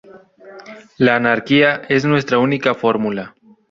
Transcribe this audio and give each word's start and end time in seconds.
La 0.97 1.15
anarquía 1.15 1.83
es 1.87 2.05
nuestra 2.05 2.39
única 2.39 2.73
fórmula. 2.73 3.35